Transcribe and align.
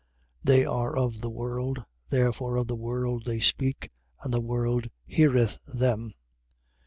4:5. 0.43 0.45
They 0.45 0.65
are 0.65 0.97
of 0.97 1.21
the 1.21 1.29
world. 1.29 1.85
Therefore 2.09 2.55
of 2.57 2.65
the 2.65 2.75
world 2.75 3.25
they 3.25 3.39
speak: 3.39 3.91
and 4.23 4.33
the 4.33 4.41
world 4.41 4.89
heareth 5.05 5.63
them. 5.75 6.13